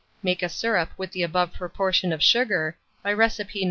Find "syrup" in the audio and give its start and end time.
0.49-0.89